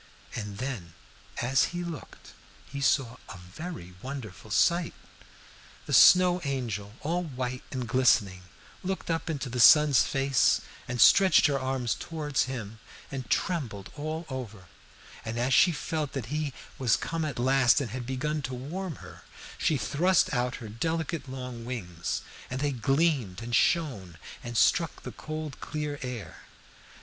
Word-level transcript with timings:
And 0.33 0.57
then, 0.57 0.95
as 1.43 1.65
he 1.77 1.83
looked, 1.83 2.33
he 2.65 2.81
saw 2.81 3.17
a 3.29 3.37
very 3.37 3.93
wonderful 4.01 4.49
sight. 4.49 4.95
"The 5.85 5.93
Snow 5.93 6.41
Angel, 6.43 6.93
all 7.01 7.21
white 7.21 7.61
and 7.69 7.87
glistening, 7.87 8.41
looked 8.81 9.11
up 9.11 9.29
into 9.29 9.47
the 9.47 9.59
sun's 9.59 10.01
face 10.01 10.61
and 10.87 10.99
stretched 10.99 11.45
her 11.45 11.59
arms 11.59 11.93
towards 11.93 12.45
him 12.45 12.79
and 13.11 13.29
trembled 13.29 13.91
all 13.95 14.25
over; 14.27 14.65
and 15.23 15.37
as 15.37 15.53
she 15.53 15.71
felt 15.71 16.13
that 16.13 16.25
he 16.33 16.51
was 16.79 16.97
come 16.97 17.23
at 17.23 17.37
last 17.37 17.79
and 17.79 17.91
had 17.91 18.07
begun 18.07 18.41
to 18.41 18.55
warm 18.55 18.95
her, 19.05 19.23
she 19.59 19.77
thrust 19.77 20.33
out 20.33 20.55
her 20.55 20.67
delicate 20.67 21.29
long 21.29 21.63
wings, 21.63 22.23
and 22.49 22.59
they 22.59 22.71
gleamed 22.71 23.39
and 23.39 23.53
shone 23.55 24.17
and 24.43 24.57
struck 24.57 25.03
the 25.03 25.11
cold 25.11 25.59
clear 25.59 25.99
air. 26.01 26.37